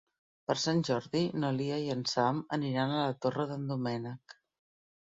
Per 0.45 0.53
Sant 0.61 0.79
Jordi 0.87 1.21
na 1.43 1.51
Lia 1.59 1.77
i 1.83 1.93
en 1.97 2.03
Sam 2.15 2.41
aniran 2.59 2.95
a 2.97 3.05
la 3.07 3.17
Torre 3.27 3.49
d'en 3.53 3.71
Doménec. 3.75 4.41